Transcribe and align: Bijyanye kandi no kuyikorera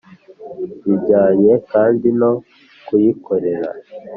Bijyanye 0.85 1.53
kandi 1.71 2.07
no 2.19 2.31
kuyikorera 2.85 3.69